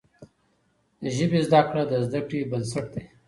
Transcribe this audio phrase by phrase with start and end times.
[1.01, 3.03] د ژبي زده کړه د زده کړې بنسټ دی.